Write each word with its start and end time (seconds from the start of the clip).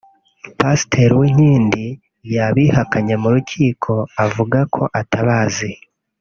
Pasiteri 0.59 1.11
Uwinkindi 1.15 1.85
yabihakanye 2.35 3.15
mu 3.21 3.29
rukiko 3.35 3.93
avuga 4.25 4.59
ko 4.73 4.83
atabazi 5.01 5.69